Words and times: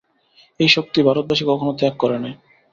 এই 0.59 0.69
শক্তি 0.69 0.99
ভারতবাসী 1.03 1.43
কখনও 1.45 1.77
ত্যাগ 1.79 1.93
করে 1.97 2.17
নাই। 2.19 2.33